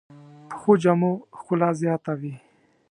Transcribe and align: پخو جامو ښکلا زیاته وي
پخو 0.49 0.71
جامو 0.81 1.11
ښکلا 1.37 1.69
زیاته 1.81 2.13
وي 2.19 2.33